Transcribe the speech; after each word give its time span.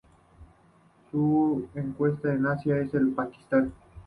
Se 1.11 1.79
encuentran 1.79 2.37
en 2.37 2.45
Asia: 2.47 2.75
el 2.77 3.09
Pakistán. 3.11 3.71